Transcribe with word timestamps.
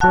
Moikka 0.00 0.06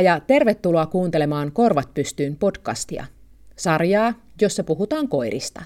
ja 0.00 0.20
tervetuloa 0.20 0.86
kuuntelemaan 0.86 1.52
Korvat 1.52 1.94
pystyyn 1.94 2.36
podcastia, 2.36 3.06
sarjaa, 3.56 4.14
jossa 4.40 4.64
puhutaan 4.64 5.08
koirista. 5.08 5.62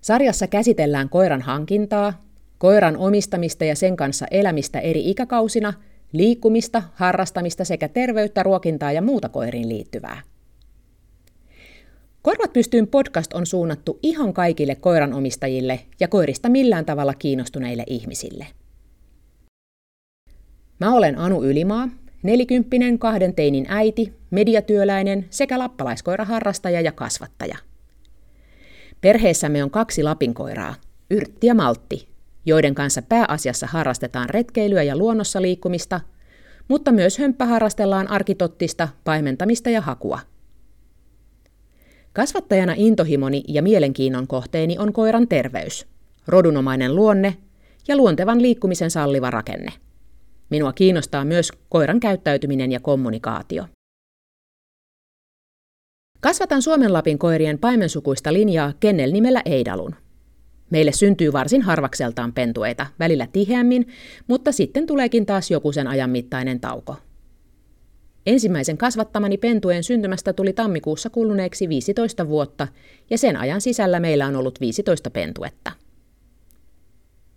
Sarjassa 0.00 0.46
käsitellään 0.46 1.08
koiran 1.08 1.42
hankintaa, 1.42 2.24
koiran 2.58 2.96
omistamista 2.96 3.64
ja 3.64 3.76
sen 3.76 3.96
kanssa 3.96 4.26
elämistä 4.30 4.78
eri 4.78 5.10
ikäkausina, 5.10 5.72
liikkumista, 6.12 6.82
harrastamista 6.94 7.64
sekä 7.64 7.88
terveyttä, 7.88 8.42
ruokintaa 8.42 8.92
ja 8.92 9.02
muuta 9.02 9.28
koiriin 9.28 9.68
liittyvää. 9.68 10.22
Korvat 12.26 12.52
pystyyn 12.52 12.88
podcast 12.88 13.32
on 13.32 13.46
suunnattu 13.46 13.98
ihan 14.02 14.32
kaikille 14.32 14.74
koiranomistajille 14.74 15.80
ja 16.00 16.08
koirista 16.08 16.48
millään 16.48 16.84
tavalla 16.84 17.14
kiinnostuneille 17.14 17.84
ihmisille. 17.86 18.46
Mä 20.80 20.94
olen 20.94 21.18
Anu 21.18 21.42
Ylimaa, 21.42 21.88
nelikymppinen 22.22 22.98
kahden 22.98 23.34
teinin 23.34 23.66
äiti, 23.68 24.12
mediatyöläinen 24.30 25.26
sekä 25.30 25.58
lappalaiskoiraharrastaja 25.58 26.80
ja 26.80 26.92
kasvattaja. 26.92 27.56
Perheessämme 29.00 29.64
on 29.64 29.70
kaksi 29.70 30.02
lapinkoiraa, 30.02 30.74
Yrtti 31.10 31.46
ja 31.46 31.54
Maltti, 31.54 32.08
joiden 32.46 32.74
kanssa 32.74 33.02
pääasiassa 33.02 33.66
harrastetaan 33.66 34.30
retkeilyä 34.30 34.82
ja 34.82 34.96
luonnossa 34.96 35.42
liikkumista, 35.42 36.00
mutta 36.68 36.92
myös 36.92 37.18
hömppäharrastellaan 37.18 38.10
arkitottista, 38.10 38.88
paimentamista 39.04 39.70
ja 39.70 39.80
hakua. 39.80 40.35
Kasvattajana 42.16 42.74
intohimoni 42.76 43.42
ja 43.48 43.62
mielenkiinnon 43.62 44.26
kohteeni 44.26 44.78
on 44.78 44.92
koiran 44.92 45.28
terveys, 45.28 45.86
rodunomainen 46.26 46.96
luonne 46.96 47.36
ja 47.88 47.96
luontevan 47.96 48.42
liikkumisen 48.42 48.90
salliva 48.90 49.30
rakenne– 49.30 49.72
Minua 50.50 50.72
kiinnostaa 50.72 51.24
myös 51.24 51.52
koiran 51.68 52.00
käyttäytyminen 52.00 52.72
ja 52.72 52.80
kommunikaatio. 52.80 53.64
Kasvatan 56.20 56.62
Suomen 56.62 56.92
Lapin 56.92 57.18
koirien 57.18 57.58
paimensukuista 57.58 58.32
linjaa 58.32 58.72
kennel-nimellä 58.80 59.42
Eidalun. 59.44 59.94
Meille 60.70 60.92
syntyy 60.92 61.32
varsin 61.32 61.62
harvakseltaan 61.62 62.32
pentueita, 62.32 62.86
välillä 62.98 63.26
tiheämmin, 63.32 63.88
mutta 64.26 64.52
sitten 64.52 64.86
tuleekin 64.86 65.26
taas 65.26 65.50
joku 65.50 65.72
sen 65.72 65.88
ajan 65.88 66.10
mittainen 66.10 66.60
tauko. 66.60 66.96
Ensimmäisen 68.26 68.78
kasvattamani 68.78 69.36
pentueen 69.38 69.84
syntymästä 69.84 70.32
tuli 70.32 70.52
tammikuussa 70.52 71.10
kuluneeksi 71.10 71.68
15 71.68 72.28
vuotta, 72.28 72.68
ja 73.10 73.18
sen 73.18 73.36
ajan 73.36 73.60
sisällä 73.60 74.00
meillä 74.00 74.26
on 74.26 74.36
ollut 74.36 74.60
15 74.60 75.10
pentuetta. 75.10 75.72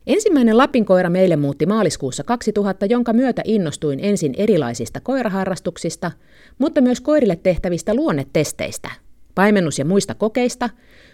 Ensimmäinen 0.08 0.58
Lapinkoira 0.58 1.10
meille 1.10 1.36
muutti 1.36 1.66
maaliskuussa 1.66 2.24
2000, 2.24 2.86
jonka 2.86 3.14
myötä 3.14 3.42
innostuin 3.46 4.00
ensin 4.02 4.34
erilaisista 4.38 5.00
koiraharrastuksista, 5.00 6.12
mutta 6.58 6.82
myös 6.82 7.02
koirille 7.02 7.36
tehtävistä 7.36 7.94
luonnetesteistä, 7.94 8.90
paimennus- 9.36 9.80
ja 9.80 9.86
muista 9.86 10.16
kokeista, 10.16 10.70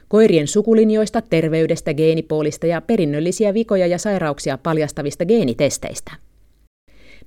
koirien 0.07 0.47
sukulinjoista, 0.47 1.21
terveydestä, 1.21 1.93
geenipoolista 1.93 2.67
ja 2.67 2.81
perinnöllisiä 2.81 3.53
vikoja 3.53 3.87
ja 3.87 3.97
sairauksia 3.97 4.57
paljastavista 4.57 5.25
geenitesteistä. 5.25 6.24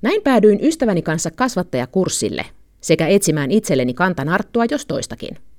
Näin 0.01 0.21
päädyin 0.21 0.59
ystäväni 0.61 1.01
kanssa 1.01 1.31
kasvattajakurssille 1.31 2.45
sekä 2.81 3.07
etsimään 3.07 3.51
itselleni 3.51 3.93
kantanarttua 3.93 4.65
jos 4.71 4.85
toistakin– 4.85 5.37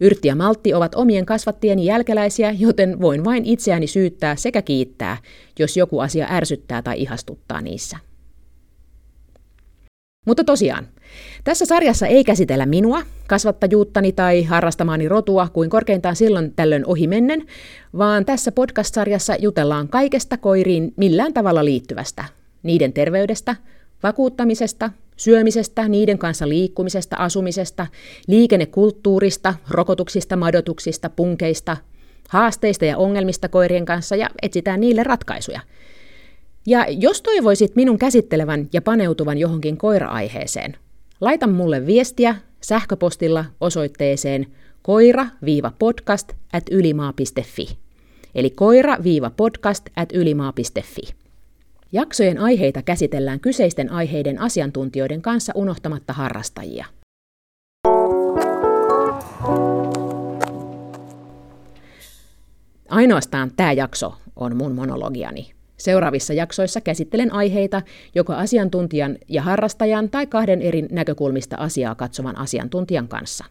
Yrtti 0.00 0.28
ja 0.28 0.36
Maltti 0.36 0.74
ovat 0.74 0.94
omien 0.94 1.26
kasvattieni 1.26 1.84
jälkeläisiä, 1.84 2.50
joten 2.58 3.00
voin 3.00 3.24
vain 3.24 3.44
itseäni 3.44 3.86
syyttää 3.86 4.36
sekä 4.36 4.62
kiittää, 4.62 5.16
jos 5.58 5.76
joku 5.76 5.98
asia 5.98 6.26
ärsyttää 6.30 6.82
tai 6.82 7.02
ihastuttaa 7.02 7.60
niissä. 7.60 7.96
Mutta 10.26 10.44
tosiaan, 10.44 10.88
tässä 11.44 11.66
sarjassa 11.66 12.06
ei 12.06 12.24
käsitellä 12.24 12.66
minua, 12.66 13.02
kasvattajuuttani 13.26 14.12
tai 14.12 14.42
harrastamaani 14.42 15.08
rotua 15.08 15.48
kuin 15.52 15.70
korkeintaan 15.70 16.16
silloin 16.16 16.52
tällöin 16.56 16.86
ohimennen, 16.86 17.46
vaan 17.98 18.24
tässä 18.24 18.52
podcast-sarjassa 18.52 19.36
jutellaan 19.38 19.88
kaikesta 19.88 20.36
koiriin 20.36 20.94
millään 20.96 21.32
tavalla 21.34 21.64
liittyvästä, 21.64 22.24
niiden 22.66 22.92
terveydestä, 22.92 23.56
vakuuttamisesta, 24.02 24.90
syömisestä, 25.16 25.88
niiden 25.88 26.18
kanssa 26.18 26.48
liikkumisesta, 26.48 27.16
asumisesta, 27.16 27.86
liikennekulttuurista, 28.26 29.54
rokotuksista, 29.70 30.36
madotuksista, 30.36 31.10
punkeista, 31.10 31.76
haasteista 32.28 32.84
ja 32.84 32.98
ongelmista 32.98 33.48
koirien 33.48 33.84
kanssa 33.84 34.16
ja 34.16 34.30
etsitään 34.42 34.80
niille 34.80 35.02
ratkaisuja. 35.02 35.60
Ja 36.66 36.86
jos 36.88 37.22
toivoisit 37.22 37.76
minun 37.76 37.98
käsittelevän 37.98 38.68
ja 38.72 38.82
paneutuvan 38.82 39.38
johonkin 39.38 39.76
koira-aiheeseen, 39.78 40.76
laita 41.20 41.46
mulle 41.46 41.86
viestiä 41.86 42.34
sähköpostilla 42.60 43.44
osoitteeseen 43.60 44.46
koira-podcast 44.82 46.34
at 46.52 46.64
ylimaa.fi. 46.70 47.68
Eli 48.34 48.50
koira-podcast 48.50 49.92
at 49.96 50.08
ylimaa.fi. 50.12 51.25
Jaksojen 51.96 52.38
aiheita 52.38 52.82
käsitellään 52.82 53.40
kyseisten 53.40 53.92
aiheiden 53.92 54.40
asiantuntijoiden 54.40 55.22
kanssa 55.22 55.52
unohtamatta 55.56 56.12
harrastajia. 56.12 56.86
Ainoastaan 62.88 63.50
tämä 63.56 63.72
jakso 63.72 64.14
on 64.36 64.56
mun 64.56 64.74
monologiani. 64.74 65.52
Seuraavissa 65.76 66.32
jaksoissa 66.32 66.80
käsittelen 66.80 67.32
aiheita 67.32 67.82
joko 68.14 68.32
asiantuntijan 68.32 69.18
ja 69.28 69.42
harrastajan 69.42 70.10
tai 70.10 70.26
kahden 70.26 70.62
eri 70.62 70.82
näkökulmista 70.82 71.56
asiaa 71.56 71.94
katsovan 71.94 72.38
asiantuntijan 72.38 73.08
kanssa. 73.08 73.44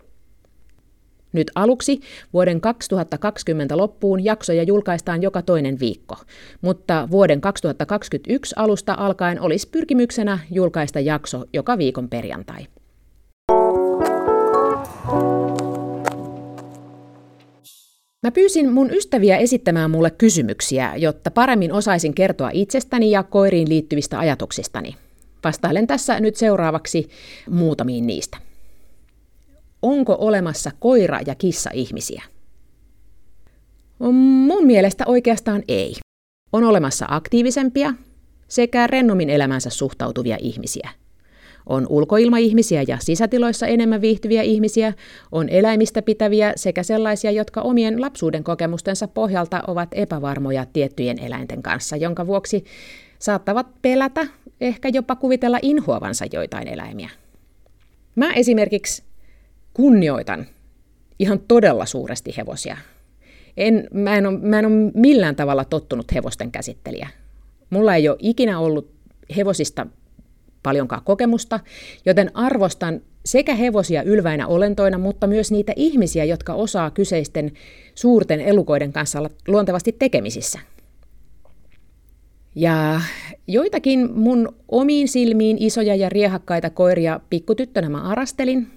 Nyt 1.35 1.51
aluksi 1.55 1.99
vuoden 2.33 2.61
2020 2.61 3.77
loppuun 3.77 4.25
jaksoja 4.25 4.63
julkaistaan 4.63 5.21
joka 5.21 5.41
toinen 5.41 5.79
viikko, 5.79 6.15
mutta 6.61 7.07
vuoden 7.11 7.41
2021 7.41 8.55
alusta 8.57 8.95
alkaen 8.97 9.41
olisi 9.41 9.69
pyrkimyksenä 9.69 10.39
julkaista 10.51 10.99
jakso 10.99 11.45
joka 11.53 11.77
viikon 11.77 12.09
perjantai. 12.09 12.67
Mä 18.23 18.31
pyysin 18.33 18.73
mun 18.73 18.91
ystäviä 18.91 19.37
esittämään 19.37 19.91
mulle 19.91 20.11
kysymyksiä, 20.11 20.93
jotta 20.95 21.31
paremmin 21.31 21.73
osaisin 21.73 22.13
kertoa 22.13 22.49
itsestäni 22.53 23.11
ja 23.11 23.23
koiriin 23.23 23.69
liittyvistä 23.69 24.19
ajatuksistani. 24.19 24.95
Vastailen 25.43 25.87
tässä 25.87 26.19
nyt 26.19 26.35
seuraavaksi 26.35 27.09
muutamiin 27.49 28.07
niistä 28.07 28.44
onko 29.81 30.17
olemassa 30.19 30.71
koira- 30.79 31.23
ja 31.27 31.35
kissa-ihmisiä? 31.35 32.23
Mun 34.47 34.65
mielestä 34.65 35.03
oikeastaan 35.07 35.63
ei. 35.67 35.95
On 36.51 36.63
olemassa 36.63 37.05
aktiivisempia 37.09 37.93
sekä 38.47 38.87
rennommin 38.87 39.29
elämänsä 39.29 39.69
suhtautuvia 39.69 40.37
ihmisiä. 40.41 40.89
On 41.65 41.85
ulkoilmaihmisiä 41.89 42.83
ja 42.87 42.97
sisätiloissa 43.01 43.67
enemmän 43.67 44.01
viihtyviä 44.01 44.41
ihmisiä, 44.41 44.93
on 45.31 45.49
eläimistä 45.49 46.01
pitäviä 46.01 46.53
sekä 46.55 46.83
sellaisia, 46.83 47.31
jotka 47.31 47.61
omien 47.61 48.01
lapsuuden 48.01 48.43
kokemustensa 48.43 49.07
pohjalta 49.07 49.63
ovat 49.67 49.89
epävarmoja 49.91 50.65
tiettyjen 50.73 51.19
eläinten 51.19 51.63
kanssa, 51.63 51.95
jonka 51.95 52.27
vuoksi 52.27 52.63
saattavat 53.19 53.67
pelätä, 53.81 54.27
ehkä 54.61 54.89
jopa 54.93 55.15
kuvitella 55.15 55.59
inhoavansa 55.61 56.25
joitain 56.33 56.67
eläimiä. 56.67 57.09
Mä 58.15 58.33
esimerkiksi 58.33 59.03
kunnioitan 59.75 60.45
ihan 61.19 61.39
todella 61.47 61.85
suuresti 61.85 62.33
hevosia. 62.37 62.77
En, 63.57 63.87
mä, 63.93 64.17
en 64.17 64.25
ole, 64.25 64.39
mä 64.39 64.59
en 64.59 64.65
ole 64.65 64.91
millään 64.93 65.35
tavalla 65.35 65.65
tottunut 65.65 66.13
hevosten 66.13 66.51
käsittelijä. 66.51 67.09
Mulla 67.69 67.95
ei 67.95 68.09
ole 68.09 68.17
ikinä 68.19 68.59
ollut 68.59 68.91
hevosista 69.37 69.87
paljonkaan 70.63 71.01
kokemusta, 71.05 71.59
joten 72.05 72.31
arvostan 72.33 73.01
sekä 73.25 73.55
hevosia 73.55 74.03
ylväinä 74.03 74.47
olentoina, 74.47 74.97
mutta 74.97 75.27
myös 75.27 75.51
niitä 75.51 75.73
ihmisiä, 75.75 76.23
jotka 76.23 76.53
osaa 76.53 76.91
kyseisten 76.91 77.51
suurten 77.95 78.41
elukoiden 78.41 78.93
kanssa 78.93 79.19
olla 79.19 79.29
luontevasti 79.47 79.95
tekemisissä. 79.99 80.59
Ja 82.55 83.01
joitakin 83.47 84.11
mun 84.11 84.55
omiin 84.67 85.07
silmiin 85.07 85.57
isoja 85.59 85.95
ja 85.95 86.09
riehakkaita 86.09 86.69
koiria 86.69 87.19
pikkutyttönä 87.29 87.89
mä 87.89 88.01
arastelin, 88.01 88.67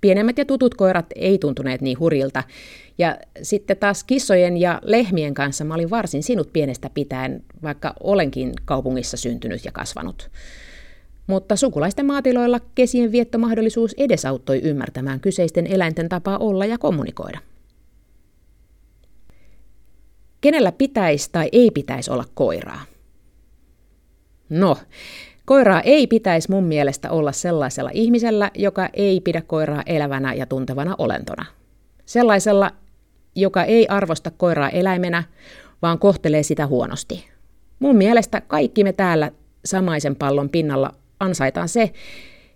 Pienemmät 0.00 0.38
ja 0.38 0.44
tutut 0.44 0.74
koirat 0.74 1.06
ei 1.16 1.38
tuntuneet 1.38 1.80
niin 1.80 1.98
hurilta. 1.98 2.42
Ja 2.98 3.18
sitten 3.42 3.76
taas 3.76 4.04
kissojen 4.04 4.56
ja 4.56 4.80
lehmien 4.84 5.34
kanssa 5.34 5.64
mä 5.64 5.74
olin 5.74 5.90
varsin 5.90 6.22
sinut 6.22 6.52
pienestä 6.52 6.90
pitäen, 6.94 7.44
vaikka 7.62 7.94
olenkin 8.02 8.52
kaupungissa 8.64 9.16
syntynyt 9.16 9.64
ja 9.64 9.72
kasvanut. 9.72 10.30
mutta 11.28 11.56
sukulaisten 11.56 12.06
maatiloilla 12.06 12.60
kesien 12.74 13.12
viettomahdollisuus 13.12 13.94
edesauttoi 13.98 14.58
ymmärtämään 14.58 15.20
kyseisten 15.20 15.66
eläinten 15.66 16.08
tapaa 16.08 16.38
olla 16.38 16.64
ja 16.66 16.78
kommunikoida. 16.78 17.38
Kenellä 20.40 20.72
pitäisi 20.72 21.28
tai 21.32 21.48
ei 21.52 21.70
pitäisi 21.70 22.10
olla 22.10 22.24
koiraa? 22.34 22.84
No, 24.48 24.76
koiraa 25.48 25.80
ei 25.80 26.06
pitäisi 26.06 26.50
mun 26.50 26.64
mielestä 26.64 27.10
olla 27.10 27.32
sellaisella 27.32 27.90
ihmisellä, 27.92 28.50
joka 28.54 28.88
ei 28.92 29.20
pidä 29.20 29.42
koiraa 29.42 29.82
elävänä 29.86 30.34
ja 30.34 30.46
tuntevana 30.46 30.94
olentona. 30.98 31.44
Sellaisella, 32.06 32.70
joka 33.34 33.64
ei 33.64 33.86
arvosta 33.88 34.30
koiraa 34.30 34.68
eläimenä, 34.68 35.24
vaan 35.82 35.98
kohtelee 35.98 36.42
sitä 36.42 36.66
huonosti. 36.66 37.24
Mun 37.78 37.96
mielestä 37.96 38.40
kaikki 38.40 38.84
me 38.84 38.92
täällä 38.92 39.30
samaisen 39.64 40.16
pallon 40.16 40.48
pinnalla 40.48 40.94
ansaitaan 41.20 41.68
se, 41.68 41.92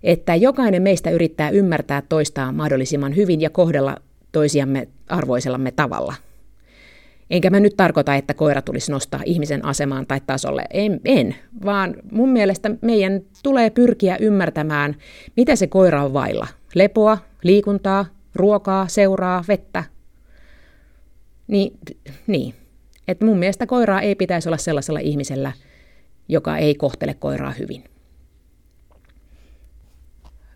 että 0.02 0.34
jokainen 0.34 0.82
meistä 0.82 1.10
yrittää 1.10 1.50
ymmärtää 1.50 2.02
toistaan 2.08 2.54
mahdollisimman 2.54 3.16
hyvin 3.16 3.40
ja 3.40 3.50
kohdella 3.50 3.96
toisiamme 4.32 4.88
arvoisellamme 5.08 5.70
tavalla. 5.70 6.14
Enkä 7.32 7.50
mä 7.50 7.60
nyt 7.60 7.76
tarkoita, 7.76 8.14
että 8.14 8.34
koira 8.34 8.62
tulisi 8.62 8.92
nostaa 8.92 9.20
ihmisen 9.24 9.64
asemaan 9.64 10.06
tai 10.06 10.20
tasolle. 10.26 10.64
En, 10.70 11.00
en, 11.04 11.34
vaan 11.64 11.94
mun 12.10 12.28
mielestä 12.28 12.70
meidän 12.82 13.20
tulee 13.42 13.70
pyrkiä 13.70 14.16
ymmärtämään, 14.20 14.96
mitä 15.36 15.56
se 15.56 15.66
koira 15.66 16.04
on 16.04 16.12
vailla. 16.12 16.46
Lepoa, 16.74 17.18
liikuntaa, 17.42 18.06
ruokaa, 18.34 18.88
seuraa, 18.88 19.44
vettä. 19.48 19.84
Niin, 21.46 21.78
niin. 22.26 22.54
Et 23.08 23.20
mun 23.20 23.38
mielestä 23.38 23.66
koiraa 23.66 24.00
ei 24.00 24.14
pitäisi 24.14 24.48
olla 24.48 24.58
sellaisella 24.58 25.00
ihmisellä, 25.00 25.52
joka 26.28 26.58
ei 26.58 26.74
kohtele 26.74 27.14
koiraa 27.14 27.52
hyvin. 27.58 27.84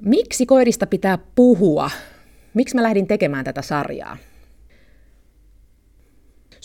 Miksi 0.01 0.47
koirista 0.47 0.87
pitää 0.87 1.19
puhua? 1.35 1.91
Miksi 2.55 2.77
mä 2.77 2.83
lähdin 2.83 3.07
tekemään 3.07 3.45
tätä 3.45 3.63
sarjaa? 3.63 4.17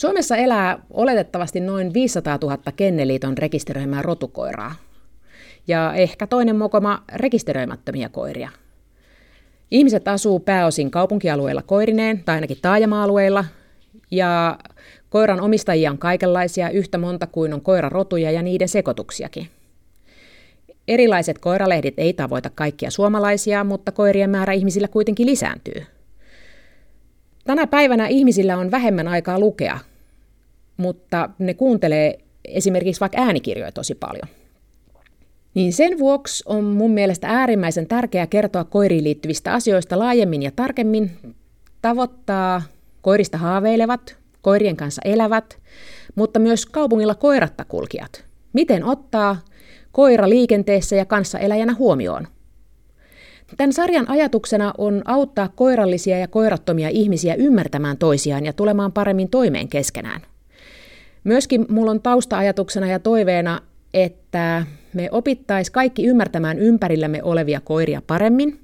Suomessa 0.02 0.36
elää 0.36 0.80
oletettavasti 0.90 1.60
noin 1.60 1.94
500 1.94 2.38
000 2.42 2.58
Kenneliiton 2.76 3.38
rekisteröimää 3.38 4.02
rotukoiraa 4.02 4.76
ja 5.68 5.94
ehkä 5.94 6.28
toinen 6.28 6.56
mokoma 6.56 7.04
rekisteröimättömiä 7.14 8.10
koiria. 8.10 8.50
Ihmiset 9.72 10.08
asuu 10.08 10.40
pääosin 10.40 10.92
kaupunkialueilla 10.92 11.62
koirineen 11.62 12.24
tai 12.24 12.36
ainakin 12.36 12.58
taajama-alueilla 12.62 13.46
ja 14.12 14.58
koiran 15.10 15.42
omistajia 15.42 15.92
on 15.92 15.98
kaikenlaisia 15.98 16.70
yhtä 16.70 16.98
monta 16.98 17.28
kuin 17.28 17.54
on 17.54 17.62
koirarotuja 17.62 18.32
ja 18.32 18.42
niiden 18.42 18.70
sekoituksiakin. 18.70 19.48
Erilaiset 20.88 21.40
koiralehdit 21.40 21.96
ei 21.98 22.14
tavoita 22.14 22.50
kaikkia 22.50 22.92
suomalaisia, 22.92 23.64
mutta 23.64 23.92
koirien 23.92 24.30
määrä 24.30 24.54
ihmisillä 24.54 24.88
kuitenkin 24.88 25.28
lisääntyy. 25.28 25.86
Tänä 27.46 27.68
päivänä 27.68 28.08
ihmisillä 28.08 28.58
on 28.58 28.72
vähemmän 28.72 29.08
aikaa 29.08 29.40
lukea, 29.40 29.80
mutta 30.82 31.30
ne 31.40 31.54
kuuntelee 31.54 32.18
esimerkiksi 32.46 33.00
vaikka 33.00 33.22
äänikirjoja 33.22 33.72
tosi 33.72 33.96
paljon. 33.96 34.28
Niin 35.54 35.74
sen 35.74 36.00
vuoksi 36.00 36.44
on 36.46 36.64
mun 36.64 36.92
mielestä 36.92 37.28
äärimmäisen 37.28 37.88
tärkeää 37.88 38.28
kertoa 38.28 38.64
koiriin 38.64 39.04
liittyvistä 39.04 39.54
asioista 39.54 40.00
laajemmin 40.00 40.44
ja 40.44 40.52
tarkemmin, 40.56 41.12
tavoittaa 41.82 42.62
koirista 43.02 43.38
haaveilevat, 43.38 44.18
koirien 44.42 44.78
kanssa 44.78 45.02
elävät, 45.06 45.58
mutta 46.16 46.40
myös 46.40 46.66
kaupungilla 46.66 47.16
koiratta 47.16 47.66
kulkijat. 47.66 48.26
Miten 48.54 48.84
ottaa 48.84 49.38
koira 49.92 50.30
liikenteessä 50.30 50.96
ja 50.96 51.06
kanssaeläjänä 51.06 51.74
huomioon. 51.74 52.28
Tämän 53.58 53.74
sarjan 53.74 54.10
ajatuksena 54.10 54.74
on 54.78 55.02
auttaa 55.06 55.48
koirallisia 55.48 56.20
ja 56.20 56.28
koirattomia 56.28 56.90
ihmisiä 56.90 57.36
ymmärtämään 57.36 57.98
toisiaan 57.98 58.46
ja 58.46 58.54
tulemaan 58.54 58.92
paremmin 58.92 59.30
toimeen 59.30 59.68
keskenään. 59.68 60.22
Myöskin 61.24 61.66
mulla 61.70 61.92
on 61.92 62.02
tausta-ajatuksena 62.02 62.88
ja 62.88 63.00
toiveena, 63.00 63.60
että 63.94 64.66
me 64.94 65.10
opittaisiin 65.12 65.74
kaikki 65.74 66.06
ymmärtämään 66.06 66.60
ympärillämme 66.60 67.24
olevia 67.24 67.62
koiria 67.62 68.02
paremmin, 68.08 68.60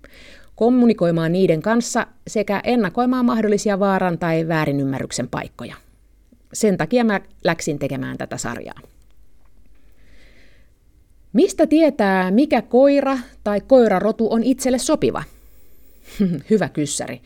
kommunikoimaan 0.56 1.31
niiden 1.31 1.62
kanssa 1.62 2.07
sekä 2.27 2.62
ennakoimaan 2.63 3.25
mahdollisia 3.25 3.80
vaaran 3.80 4.18
tai 4.18 4.48
väärinymmärryksen 4.48 5.27
paikkoja. 5.27 5.75
Sen 6.54 6.77
takia 6.77 7.04
mä 7.04 7.21
läksin 7.44 7.80
tekemään 7.80 8.18
tätä 8.18 8.38
sarjaa. 8.38 8.80
Mistä 11.33 11.68
tietää, 11.68 12.31
mikä 12.31 12.62
koira 12.62 13.18
tai 13.44 13.62
koirarotu 13.62 14.33
on 14.33 14.44
itselle 14.44 14.77
sopiva? 14.77 15.24
Hyvä 16.50 16.69
kyssäri. 16.69 17.21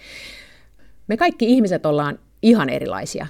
Me 1.07 1.17
kaikki 1.17 1.45
ihmiset 1.45 1.85
ollaan 1.85 2.19
ihan 2.41 2.69
erilaisia. 2.69 3.27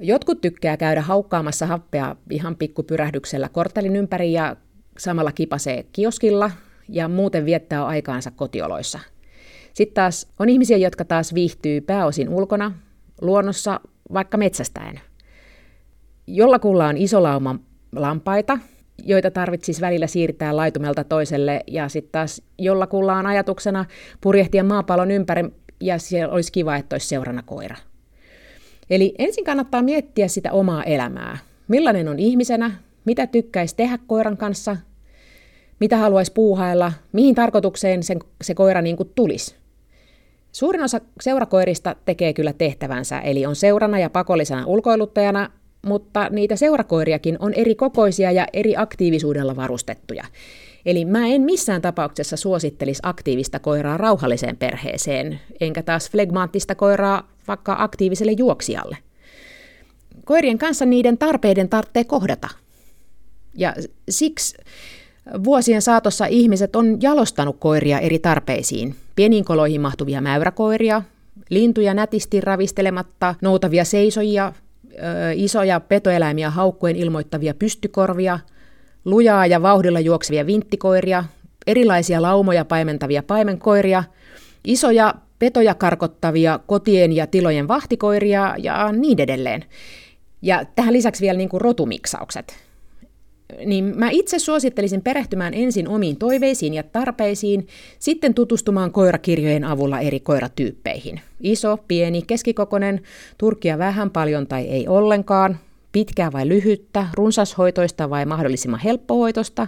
Jotkut 0.00 0.40
tykkää 0.40 0.76
käydä 0.76 1.02
haukkaamassa 1.02 1.66
happea 1.66 2.16
ihan 2.30 2.56
pikkupyrähdyksellä 2.56 3.48
korttelin 3.48 3.96
ympäri 3.96 4.32
ja 4.32 4.56
samalla 4.98 5.32
kipasee 5.32 5.86
kioskilla 5.92 6.50
ja 6.88 7.08
muuten 7.08 7.44
viettää 7.44 7.86
aikaansa 7.86 8.30
kotioloissa. 8.30 8.98
Sitten 9.74 9.94
taas 9.94 10.32
on 10.38 10.48
ihmisiä, 10.48 10.76
jotka 10.76 11.04
taas 11.04 11.34
viihtyy 11.34 11.80
pääosin 11.80 12.28
ulkona, 12.28 12.72
luonnossa, 13.20 13.80
vaikka 14.12 14.36
metsästäen. 14.36 15.00
Jollakulla 16.26 16.86
on 16.86 16.96
iso 16.96 17.22
lauma 17.22 17.58
lampaita, 17.96 18.58
joita 19.04 19.30
tarvitsisi 19.30 19.80
välillä 19.80 20.06
siirtää 20.06 20.56
laitumelta 20.56 21.04
toiselle, 21.04 21.60
ja 21.66 21.88
sitten 21.88 22.12
taas 22.12 22.42
jollakulla 22.58 23.14
on 23.14 23.26
ajatuksena 23.26 23.84
purjehtia 24.20 24.64
maapallon 24.64 25.10
ympäri, 25.10 25.44
ja 25.80 25.98
siellä 25.98 26.34
olisi 26.34 26.52
kiva, 26.52 26.76
että 26.76 26.94
olisi 26.94 27.08
seurana 27.08 27.42
koira. 27.42 27.76
Eli 28.90 29.14
ensin 29.18 29.44
kannattaa 29.44 29.82
miettiä 29.82 30.28
sitä 30.28 30.52
omaa 30.52 30.84
elämää. 30.84 31.38
Millainen 31.68 32.08
on 32.08 32.18
ihmisenä, 32.18 32.70
mitä 33.04 33.26
tykkäisi 33.26 33.76
tehdä 33.76 33.98
koiran 34.06 34.36
kanssa, 34.36 34.76
mitä 35.80 35.96
haluaisi 35.96 36.32
puuhailla, 36.32 36.92
mihin 37.12 37.34
tarkoitukseen 37.34 38.02
sen, 38.02 38.18
se 38.42 38.54
koira 38.54 38.82
niin 38.82 38.96
kuin 38.96 39.12
tulisi. 39.14 39.54
Suurin 40.52 40.82
osa 40.82 41.00
seurakoirista 41.20 41.96
tekee 42.04 42.32
kyllä 42.32 42.52
tehtävänsä, 42.52 43.20
eli 43.20 43.46
on 43.46 43.56
seurana 43.56 43.98
ja 43.98 44.10
pakollisena 44.10 44.66
ulkoiluttajana, 44.66 45.50
mutta 45.86 46.28
niitä 46.30 46.56
seurakoiriakin 46.56 47.36
on 47.40 47.54
eri 47.54 47.74
kokoisia 47.74 48.30
ja 48.30 48.46
eri 48.52 48.76
aktiivisuudella 48.76 49.56
varustettuja. 49.56 50.24
Eli 50.86 51.04
mä 51.04 51.26
en 51.26 51.42
missään 51.42 51.82
tapauksessa 51.82 52.36
suosittelisi 52.36 53.00
aktiivista 53.02 53.58
koiraa 53.58 53.96
rauhalliseen 53.96 54.56
perheeseen, 54.56 55.40
enkä 55.60 55.82
taas 55.82 56.10
flegmaattista 56.10 56.74
koiraa 56.74 57.33
vaikka 57.48 57.76
aktiiviselle 57.78 58.32
juoksijalle. 58.32 58.96
Koirien 60.24 60.58
kanssa 60.58 60.86
niiden 60.86 61.18
tarpeiden 61.18 61.68
tarvitsee 61.68 62.04
kohdata. 62.04 62.48
Ja 63.54 63.74
siksi 64.08 64.56
vuosien 65.44 65.82
saatossa 65.82 66.26
ihmiset 66.26 66.76
on 66.76 67.02
jalostanut 67.02 67.56
koiria 67.58 67.98
eri 67.98 68.18
tarpeisiin. 68.18 68.94
Pieniin 69.16 69.44
koloihin 69.44 69.80
mahtuvia 69.80 70.20
mäyräkoiria, 70.20 71.02
lintuja 71.50 71.94
nätisti 71.94 72.40
ravistelematta, 72.40 73.34
noutavia 73.40 73.84
seisojia, 73.84 74.52
isoja 75.34 75.80
petoeläimiä 75.80 76.50
haukkuen 76.50 76.96
ilmoittavia 76.96 77.54
pystykorvia, 77.54 78.38
lujaa 79.04 79.46
ja 79.46 79.62
vauhdilla 79.62 80.00
juoksevia 80.00 80.46
vinttikoiria, 80.46 81.24
erilaisia 81.66 82.22
laumoja 82.22 82.64
paimentavia 82.64 83.22
paimenkoiria, 83.22 84.04
isoja 84.64 85.14
petoja 85.44 85.74
karkottavia 85.74 86.60
kotien 86.66 87.12
ja 87.12 87.26
tilojen 87.26 87.68
vahtikoiria 87.68 88.54
ja 88.58 88.92
niin 88.92 89.20
edelleen. 89.20 89.64
Ja 90.42 90.64
tähän 90.76 90.92
lisäksi 90.92 91.22
vielä 91.22 91.38
niin 91.38 91.48
kuin 91.48 91.60
rotumiksaukset. 91.60 92.56
Niin 93.66 93.92
mä 93.96 94.10
itse 94.10 94.38
suosittelisin 94.38 95.02
perehtymään 95.02 95.54
ensin 95.54 95.88
omiin 95.88 96.16
toiveisiin 96.16 96.74
ja 96.74 96.82
tarpeisiin, 96.82 97.66
sitten 97.98 98.34
tutustumaan 98.34 98.92
koirakirjojen 98.92 99.64
avulla 99.64 100.00
eri 100.00 100.20
koiratyyppeihin. 100.20 101.20
Iso, 101.40 101.78
pieni, 101.88 102.22
keskikokoinen, 102.22 103.00
turkia 103.38 103.78
vähän, 103.78 104.10
paljon 104.10 104.46
tai 104.46 104.64
ei 104.64 104.88
ollenkaan, 104.88 105.58
pitkää 105.92 106.32
vai 106.32 106.48
lyhyttä, 106.48 107.06
runsashoitoista 107.14 108.10
vai 108.10 108.26
mahdollisimman 108.26 108.80
helppohoitosta, 108.80 109.66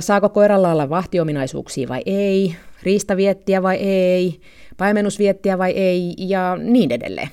saako 0.00 0.28
koiralla 0.28 0.72
olla 0.72 0.90
vahtiominaisuuksia 0.90 1.88
vai 1.88 2.02
ei, 2.06 2.56
riistaviettiä 2.82 3.62
vai 3.62 3.76
ei, 3.76 4.40
paimennusviettiä 4.76 5.58
vai 5.58 5.70
ei 5.70 6.14
ja 6.18 6.58
niin 6.62 6.92
edelleen. 6.92 7.28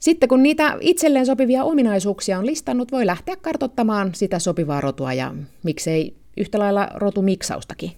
Sitten 0.00 0.28
kun 0.28 0.42
niitä 0.42 0.76
itselleen 0.80 1.26
sopivia 1.26 1.64
ominaisuuksia 1.64 2.38
on 2.38 2.46
listannut, 2.46 2.92
voi 2.92 3.06
lähteä 3.06 3.36
kartottamaan 3.36 4.14
sitä 4.14 4.38
sopivaa 4.38 4.80
rotua 4.80 5.12
ja 5.12 5.34
miksei 5.62 6.14
yhtä 6.36 6.58
lailla 6.58 6.88
rotumiksaustakin. 6.94 7.92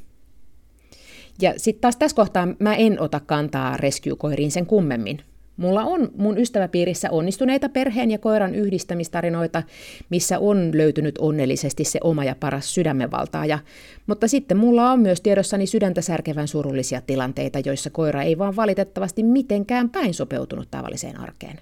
Ja 1.41 1.55
sitten 1.57 1.81
taas 1.81 1.97
tässä 1.97 2.17
kohtaa 2.17 2.49
mä 2.59 2.75
en 2.75 3.01
ota 3.01 3.21
kantaa 3.21 3.77
rescue-koiriin 3.77 4.51
sen 4.51 4.67
kummemmin. 4.67 5.21
Mulla 5.57 5.85
on 5.85 6.11
mun 6.17 6.39
ystäväpiirissä 6.39 7.11
onnistuneita 7.11 7.69
perheen 7.69 8.11
ja 8.11 8.19
koiran 8.19 8.55
yhdistämistarinoita, 8.55 9.63
missä 10.11 10.39
on 10.39 10.71
löytynyt 10.75 11.19
onnellisesti 11.19 11.85
se 11.85 11.99
oma 12.05 12.25
ja 12.25 12.37
paras 12.41 12.75
sydämenvaltaaja, 12.75 13.59
mutta 14.07 14.29
sitten 14.29 14.57
mulla 14.57 14.91
on 14.91 15.01
myös 15.01 15.21
tiedossani 15.21 15.67
sydäntä 15.67 16.01
särkevän 16.01 16.49
surullisia 16.49 17.01
tilanteita, 17.01 17.59
joissa 17.65 17.91
koira 17.91 18.23
ei 18.23 18.39
vaan 18.39 18.57
valitettavasti 18.57 19.23
mitenkään 19.23 19.91
päin 19.91 20.15
sopeutunut 20.15 20.71
tavalliseen 20.71 21.21
arkeen. 21.21 21.61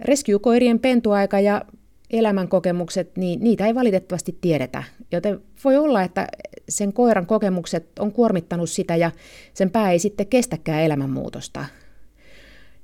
Rescue-koirien 0.00 0.78
pentuaika 0.78 1.40
ja 1.40 1.62
elämänkokemukset, 2.10 3.16
niin 3.16 3.40
niitä 3.40 3.66
ei 3.66 3.74
valitettavasti 3.74 4.38
tiedetä, 4.40 4.82
joten 5.12 5.40
voi 5.64 5.76
olla, 5.76 6.02
että 6.02 6.26
sen 6.68 6.92
koiran 6.92 7.26
kokemukset 7.26 7.86
on 7.98 8.12
kuormittanut 8.12 8.70
sitä 8.70 8.96
ja 8.96 9.10
sen 9.54 9.70
pää 9.70 9.90
ei 9.90 9.98
sitten 9.98 10.26
kestäkään 10.26 10.82
elämänmuutosta. 10.82 11.64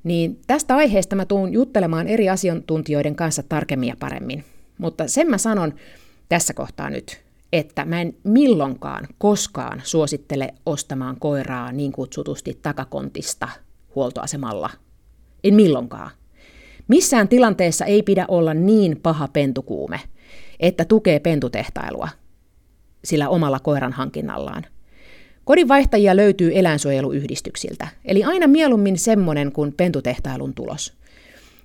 Niin 0.05 0.41
tästä 0.47 0.77
aiheesta 0.77 1.17
mä 1.17 1.25
tuun 1.25 1.53
juttelemaan 1.53 2.09
eri 2.09 2.29
asiantuntijoiden 2.29 3.17
kanssa 3.17 3.43
tarkemmin 3.49 3.89
ja 3.89 3.97
paremmin. 4.01 4.45
Mutta 4.79 5.09
sen 5.09 5.31
mä 5.31 5.39
sanon 5.39 5.75
tässä 6.29 6.55
kohtaa 6.55 6.91
nyt, 6.91 7.21
että 7.53 7.85
mä 7.85 8.01
en 8.01 8.15
milloinkaan 8.25 9.09
koskaan 9.19 9.81
suosittele 9.85 10.55
ostamaan 10.67 11.17
koiraa 11.21 11.73
niin 11.73 11.93
kutsutusti 11.93 12.59
takakontista 12.63 13.49
huoltoasemalla. 13.95 14.71
En 15.45 15.55
milloinkaan. 15.55 16.11
Missään 16.89 17.29
tilanteessa 17.29 17.85
ei 17.85 18.03
pidä 18.03 18.25
olla 18.29 18.55
niin 18.55 19.01
paha 19.03 19.29
pentukuume, 19.29 20.01
että 20.61 20.85
tukee 20.85 21.21
pentutehtailua 21.21 22.09
sillä 23.05 23.29
omalla 23.29 23.61
koiran 23.61 23.93
hankinnallaan. 23.93 24.67
Kodinvaihtajia 25.49 26.17
löytyy 26.17 26.51
eläinsuojeluyhdistyksiltä, 26.55 27.89
eli 28.05 28.25
aina 28.25 28.47
mieluummin 28.47 28.99
semmonen 28.99 29.53
kuin 29.53 29.73
pentutehtailun 29.73 30.55
tulos. 30.55 30.93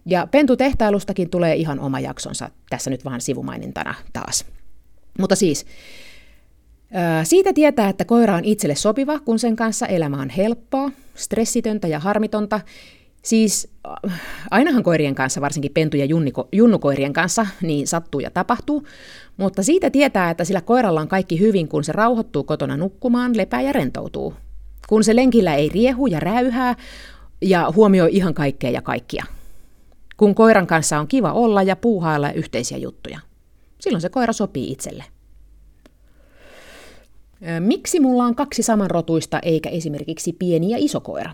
Ja 0.06 0.28
pentutehtailustakin 0.32 1.30
tulee 1.30 1.56
ihan 1.56 1.80
oma 1.80 2.00
jaksonsa, 2.00 2.50
tässä 2.70 2.90
nyt 2.90 3.06
vaan 3.06 3.22
sivumainintana 3.22 3.96
taas. 4.14 4.46
Mutta 5.20 5.36
siis, 5.36 5.66
siitä 7.24 7.54
tietää, 7.54 7.90
että 7.90 8.06
koira 8.06 8.36
on 8.36 8.46
itselle 8.46 8.76
sopiva, 8.76 9.20
kun 9.20 9.40
sen 9.40 9.56
kanssa 9.56 9.88
elämä 9.88 10.22
on 10.22 10.30
helppoa, 10.30 10.92
stressitöntä 11.16 11.88
ja 11.88 12.00
harmitonta, 12.00 12.60
Siis 13.24 13.68
äh, 14.06 14.22
ainahan 14.52 14.84
koirien 14.84 15.16
kanssa, 15.16 15.42
varsinkin 15.42 15.72
pentu- 15.74 15.98
ja 15.98 16.06
junniko, 16.06 16.48
junnukoirien 16.52 17.14
kanssa, 17.14 17.48
niin 17.62 17.88
sattuu 17.88 18.20
ja 18.20 18.32
tapahtuu, 18.32 18.84
mutta 19.38 19.64
siitä 19.64 19.90
tietää, 19.90 20.30
että 20.30 20.44
sillä 20.44 20.62
koiralla 20.62 21.02
on 21.02 21.08
kaikki 21.08 21.40
hyvin, 21.40 21.68
kun 21.68 21.84
se 21.84 21.92
rauhoittuu 21.92 22.44
kotona 22.44 22.78
nukkumaan, 22.78 23.38
lepää 23.38 23.62
ja 23.62 23.72
rentoutuu. 23.72 24.34
Kun 24.88 25.04
se 25.04 25.16
lenkillä 25.16 25.56
ei 25.56 25.70
riehu 25.70 26.08
ja 26.08 26.20
räyhää 26.20 26.76
ja 27.42 27.72
huomioi 27.76 28.10
ihan 28.12 28.34
kaikkea 28.34 28.70
ja 28.70 28.82
kaikkia. 28.82 29.26
Kun 30.18 30.36
koiran 30.36 30.68
kanssa 30.68 31.00
on 31.00 31.08
kiva 31.08 31.34
olla 31.34 31.64
ja 31.64 31.76
puuhailla 31.76 32.32
yhteisiä 32.32 32.78
juttuja. 32.78 33.20
Silloin 33.80 34.02
se 34.02 34.10
koira 34.10 34.34
sopii 34.34 34.72
itselle. 34.72 35.04
Miksi 37.60 38.00
mulla 38.00 38.24
on 38.24 38.36
kaksi 38.36 38.64
samanrotuista 38.64 39.40
eikä 39.40 39.70
esimerkiksi 39.70 40.34
pieni 40.34 40.70
ja 40.70 40.78
iso 40.80 41.00
koira? 41.00 41.32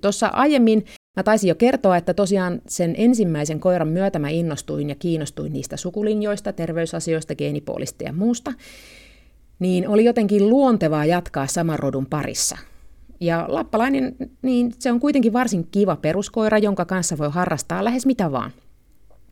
Tuossa 0.00 0.26
aiemmin 0.26 0.84
mä 1.16 1.22
taisin 1.22 1.48
jo 1.48 1.54
kertoa, 1.54 1.96
että 1.96 2.14
tosiaan 2.14 2.60
sen 2.68 2.94
ensimmäisen 2.98 3.60
koiran 3.60 3.88
myötä 3.88 4.18
mä 4.18 4.28
innostuin 4.28 4.88
ja 4.88 4.94
kiinnostuin 4.94 5.52
niistä 5.52 5.76
sukulinjoista, 5.76 6.52
terveysasioista, 6.52 7.34
geenipuolista 7.34 8.04
ja 8.04 8.12
muusta, 8.12 8.52
niin 9.58 9.88
oli 9.88 10.04
jotenkin 10.04 10.48
luontevaa 10.48 11.04
jatkaa 11.04 11.46
saman 11.46 11.78
rodun 11.78 12.06
parissa. 12.06 12.58
Ja 13.20 13.44
lappalainen, 13.48 14.16
niin 14.42 14.72
se 14.78 14.92
on 14.92 15.00
kuitenkin 15.00 15.32
varsin 15.32 15.66
kiva 15.70 15.96
peruskoira, 15.96 16.58
jonka 16.58 16.84
kanssa 16.84 17.18
voi 17.18 17.30
harrastaa 17.30 17.84
lähes 17.84 18.06
mitä 18.06 18.32
vaan. 18.32 18.50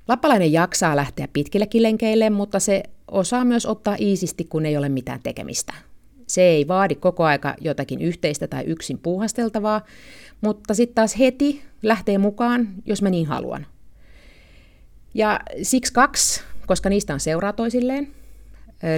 Lappalainen 0.09 0.53
jaksaa 0.53 0.97
lähteä 0.97 1.29
pitkillekin 1.33 1.83
lenkeille, 1.83 2.31
mutta 2.31 2.61
se 2.61 2.83
osaa 3.11 3.45
myös 3.45 3.67
ottaa 3.67 3.97
iisisti, 4.01 4.45
kun 4.45 4.67
ei 4.67 4.77
ole 4.77 4.89
mitään 4.89 5.21
tekemistä. 5.23 5.73
Se 6.27 6.43
ei 6.43 6.69
vaadi 6.69 6.95
koko 6.95 7.25
aika 7.25 7.55
jotakin 7.61 8.01
yhteistä 8.01 8.47
tai 8.47 8.65
yksin 8.65 8.99
puuhasteltavaa, 8.99 9.81
mutta 10.43 10.75
sitten 10.75 10.95
taas 10.95 11.19
heti 11.19 11.63
lähtee 11.83 12.19
mukaan, 12.19 12.69
jos 12.87 13.03
mä 13.03 13.11
niin 13.11 13.27
haluan. 13.27 13.67
Ja 15.15 15.41
siksi 15.63 15.93
kaksi, 15.93 16.43
koska 16.67 16.89
niistä 16.89 17.15
on 17.15 17.21
seuraa 17.21 17.53
toisilleen. 17.53 18.09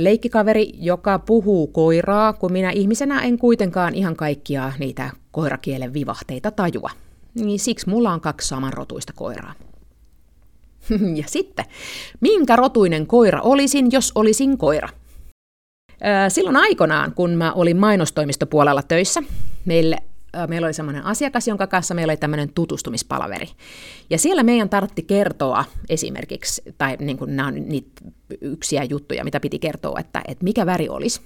Leikkikaveri, 0.00 0.72
joka 0.74 1.18
puhuu 1.18 1.66
koiraa, 1.66 2.32
kun 2.32 2.52
minä 2.52 2.70
ihmisenä 2.70 3.20
en 3.22 3.38
kuitenkaan 3.38 3.94
ihan 3.94 4.16
kaikkia 4.16 4.72
niitä 4.78 5.10
koirakielen 5.30 5.92
vivahteita 5.92 6.50
tajua. 6.50 6.90
Niin 7.34 7.58
siksi 7.58 7.88
mulla 7.88 8.12
on 8.12 8.20
kaksi 8.20 8.48
samanrotuista 8.48 9.12
koiraa. 9.12 9.54
Ja 11.14 11.24
sitten, 11.26 11.64
minkä 12.20 12.56
rotuinen 12.56 13.06
koira 13.06 13.40
olisin, 13.40 13.92
jos 13.92 14.12
olisin 14.14 14.58
koira? 14.58 14.88
Silloin 16.28 16.56
aikanaan, 16.56 17.14
kun 17.14 17.30
mä 17.30 17.52
olin 17.52 17.76
mainostoimistopuolella 17.76 18.82
töissä, 18.82 19.22
meille 19.64 19.96
meillä 20.48 20.66
oli 20.66 20.74
semmoinen 20.74 21.04
asiakas, 21.04 21.48
jonka 21.48 21.66
kanssa 21.66 21.94
meillä 21.94 22.10
oli 22.10 22.16
tämmöinen 22.16 22.52
tutustumispalaveri. 22.54 23.46
Ja 24.10 24.18
siellä 24.18 24.42
meidän 24.42 24.68
tartti 24.68 25.02
kertoa 25.02 25.64
esimerkiksi, 25.88 26.62
tai 26.78 26.96
niin 27.00 27.18
kuin 27.18 27.36
nämä 27.36 27.48
on 27.48 27.54
niitä 27.54 28.02
yksiä 28.40 28.84
juttuja, 28.84 29.24
mitä 29.24 29.40
piti 29.40 29.58
kertoa, 29.58 30.00
että, 30.00 30.22
että 30.28 30.44
mikä 30.44 30.66
väri 30.66 30.88
olisi, 30.88 31.20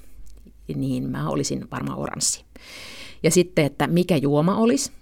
niin 0.74 1.10
mä 1.10 1.28
olisin 1.28 1.70
varmaan 1.70 1.98
oranssi. 1.98 2.44
Ja 3.22 3.30
sitten, 3.30 3.64
että 3.64 3.86
mikä 3.86 4.16
juoma 4.16 4.56
olisi, 4.56 4.92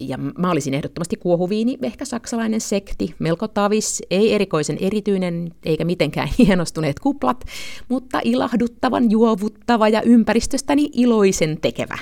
ja 0.00 0.18
mä 0.18 0.50
olisin 0.50 0.74
ehdottomasti 0.74 1.16
kuohuviini, 1.16 1.78
ehkä 1.82 2.04
saksalainen 2.04 2.60
sekti, 2.60 3.14
melko 3.18 3.48
tavis, 3.48 4.02
ei 4.10 4.34
erikoisen 4.34 4.78
erityinen 4.80 5.54
eikä 5.64 5.84
mitenkään 5.84 6.28
hienostuneet 6.38 7.00
kuplat, 7.00 7.44
mutta 7.88 8.20
ilahduttavan, 8.24 9.10
juovuttava 9.10 9.88
ja 9.88 10.02
ympäristöstäni 10.02 10.90
iloisen 10.92 11.58
tekevä. 11.60 11.98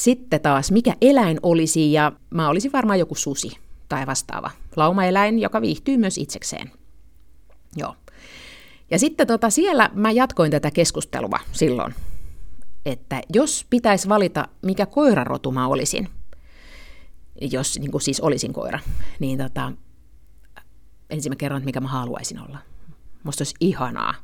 Sitten 0.00 0.40
taas, 0.40 0.70
mikä 0.70 0.96
eläin 1.00 1.38
olisi, 1.42 1.92
ja 1.92 2.12
mä 2.30 2.48
olisin 2.48 2.72
varmaan 2.72 2.98
joku 2.98 3.14
susi 3.14 3.50
tai 3.88 4.06
vastaava. 4.06 4.50
Laumaeläin, 4.76 5.38
joka 5.38 5.60
viihtyy 5.60 5.96
myös 5.96 6.18
itsekseen. 6.18 6.70
Joo. 7.76 7.94
Ja 8.90 8.98
sitten 8.98 9.26
tota, 9.26 9.50
siellä 9.50 9.90
mä 9.94 10.10
jatkoin 10.10 10.50
tätä 10.50 10.70
keskustelua 10.70 11.38
silloin, 11.52 11.94
että 12.86 13.22
jos 13.32 13.66
pitäisi 13.70 14.08
valita, 14.08 14.48
mikä 14.62 14.86
koirarotu 14.86 15.52
mä 15.52 15.66
olisin, 15.66 16.08
jos 17.40 17.78
niin 17.78 17.90
kuin 17.90 18.02
siis 18.02 18.20
olisin 18.20 18.52
koira, 18.52 18.78
niin 19.18 19.38
tota, 19.38 19.72
ensin 21.10 21.32
mä 21.32 21.36
kerron, 21.36 21.58
että 21.58 21.66
mikä 21.66 21.80
mä 21.80 21.88
haluaisin 21.88 22.40
olla. 22.40 22.58
Musta 23.22 23.42
olisi 23.42 23.54
ihanaa, 23.60 24.14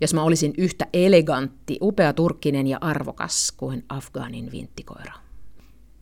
jos 0.00 0.14
mä 0.14 0.22
olisin 0.22 0.54
yhtä 0.58 0.86
elegantti, 0.92 1.78
upea 1.82 2.12
turkkinen 2.12 2.66
ja 2.66 2.78
arvokas 2.80 3.52
kuin 3.56 3.84
Afgaanin 3.88 4.52
vinttikoira. 4.52 5.12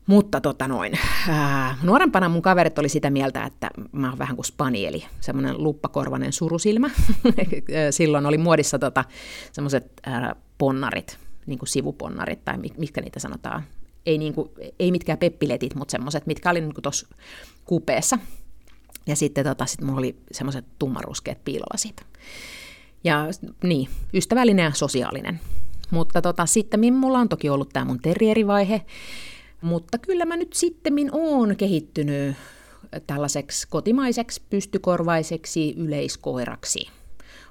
Mutta 0.06 0.40
tota 0.40 0.68
noin, 0.68 0.92
ää, 1.28 1.78
nuorempana 1.82 2.28
mun 2.28 2.42
kaverit 2.42 2.78
oli 2.78 2.88
sitä 2.88 3.10
mieltä, 3.10 3.44
että 3.44 3.70
mä 3.92 4.08
oon 4.08 4.18
vähän 4.18 4.36
kuin 4.36 4.46
spanieli, 4.46 5.04
semmoinen 5.20 5.62
luppakorvainen 5.62 6.32
surusilmä. 6.32 6.90
Silloin 7.90 8.26
oli 8.26 8.38
muodissa 8.38 8.78
tota, 8.78 9.04
semmoiset 9.52 10.00
ponnarit, 10.58 11.18
niin 11.46 11.58
kuin 11.58 11.68
sivuponnarit, 11.68 12.44
tai 12.44 12.58
mitkä 12.78 13.00
niitä 13.00 13.20
sanotaan. 13.20 13.62
Ei, 14.06 14.18
niin 14.18 14.34
kuin, 14.34 14.50
ei 14.78 14.92
mitkään 14.92 15.18
peppiletit, 15.18 15.74
mutta 15.74 15.92
semmoiset, 15.92 16.26
mitkä 16.26 16.50
oli 16.50 16.60
niin 16.60 16.72
tuossa 16.82 17.08
kupeessa. 17.64 18.18
Ja 19.10 19.16
sitten 19.16 19.44
tota, 19.44 19.66
sit 19.66 19.80
mulla 19.80 19.98
oli 19.98 20.16
semmoiset 20.32 20.64
tummaruskeet 20.78 21.44
piilolasit. 21.44 22.06
Ja 23.04 23.26
niin, 23.64 23.88
ystävällinen 24.14 24.64
ja 24.64 24.72
sosiaalinen. 24.74 25.40
Mutta 25.90 26.22
tota, 26.22 26.46
sitten 26.46 26.94
mulla 26.94 27.18
on 27.18 27.28
toki 27.28 27.48
ollut 27.48 27.68
tämä 27.72 27.84
mun 27.84 28.00
terrierivaihe, 28.00 28.82
mutta 29.60 29.98
kyllä 29.98 30.24
mä 30.24 30.36
nyt 30.36 30.52
sitten 30.52 30.94
oon 31.12 31.56
kehittynyt 31.56 32.36
tällaiseksi 33.06 33.68
kotimaiseksi 33.70 34.42
pystykorvaiseksi 34.50 35.74
yleiskoiraksi. 35.76 36.88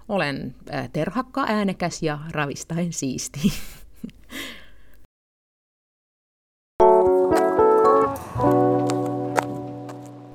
Olen 0.10 0.56
terhakka, 0.94 1.46
äänekäs 1.48 2.04
ja 2.04 2.20
ravistaen 2.32 2.94
siisti. 2.94 3.40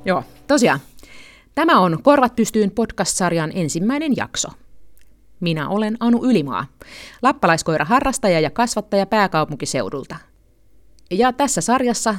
Joo, 0.05 0.25
tosiaan. 0.47 0.81
Tämä 1.55 1.81
on 1.81 2.03
Korvat 2.03 2.37
pystyyn 2.37 2.71
podcast-sarjan 2.71 3.53
ensimmäinen 3.55 4.13
jakso. 4.17 4.49
Minä 5.41 5.69
olen 5.69 5.97
Anu 6.01 6.25
Ylimaa, 6.25 6.67
lappalaiskoira 7.23 7.85
harrastaja 7.85 8.41
ja 8.41 8.51
kasvattaja 8.51 9.07
pääkaupunkiseudulta. 9.07 10.17
Ja 11.11 11.33
tässä 11.33 11.61
sarjassa 11.61 12.15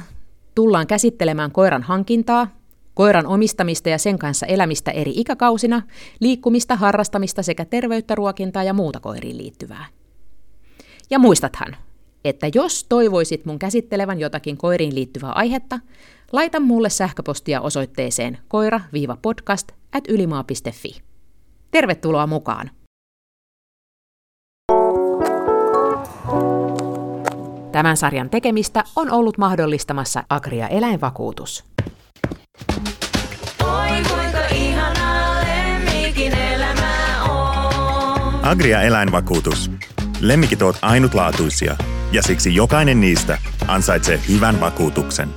tullaan 0.54 0.86
käsittelemään 0.86 1.52
koiran 1.52 1.82
hankintaa, 1.82 2.48
koiran 2.94 3.26
omistamista 3.26 3.88
ja 3.88 3.98
sen 3.98 4.18
kanssa 4.18 4.46
elämistä 4.46 4.90
eri 4.90 5.12
ikäkausina, 5.16 5.82
liikkumista, 6.20 6.76
harrastamista 6.76 7.42
sekä 7.42 7.64
terveyttä, 7.64 8.14
ruokintaa 8.14 8.62
ja 8.62 8.72
muuta 8.72 9.00
koiriin 9.00 9.38
liittyvää. 9.38 9.86
Ja 11.10 11.18
muistathan, 11.18 11.76
että 12.24 12.50
jos 12.54 12.84
toivoisit 12.84 13.44
mun 13.44 13.58
käsittelevän 13.58 14.20
jotakin 14.20 14.56
koiriin 14.56 14.94
liittyvää 14.94 15.32
aihetta, 15.32 15.80
laita 16.32 16.60
mulle 16.60 16.90
sähköpostia 16.90 17.60
osoitteeseen 17.60 18.38
koira-podcast 18.48 19.72
at 19.92 20.04
ylimaa.fi. 20.08 21.02
Tervetuloa 21.70 22.26
mukaan! 22.26 22.70
Tämän 27.72 27.96
sarjan 27.96 28.30
tekemistä 28.30 28.84
on 28.96 29.10
ollut 29.10 29.38
mahdollistamassa 29.38 30.24
Agria 30.30 30.68
Eläinvakuutus. 30.68 31.64
Oi, 33.64 33.88
kuinka 34.08 34.46
ihanaa 34.54 35.40
elämä 36.54 37.24
on. 37.24 38.44
Agria 38.44 38.82
Eläinvakuutus. 38.82 39.70
Lemmikit 40.20 40.62
ovat 40.62 40.78
ainutlaatuisia 40.82 41.76
ja 42.12 42.22
siksi 42.22 42.54
jokainen 42.54 43.00
niistä 43.00 43.38
ansaitsee 43.68 44.20
hyvän 44.28 44.60
vakuutuksen. 44.60 45.28